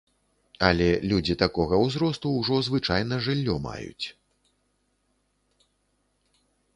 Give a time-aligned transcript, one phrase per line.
[0.67, 4.09] Але людзі такога ўзросту ўжо звычайна жыллё маюць.